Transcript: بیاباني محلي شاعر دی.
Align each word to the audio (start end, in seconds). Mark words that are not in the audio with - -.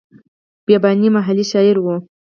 بیاباني 0.65 1.09
محلي 1.15 1.45
شاعر 1.51 1.75
دی. 1.85 1.95